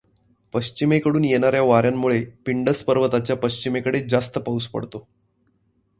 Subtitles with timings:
[0.53, 5.07] पश्चिमेकडून येणाऱ्या वाऱ्यांमुळे पिंडस पर्वताच्या पश्चिमेकडे जास्त पाउस पडतो.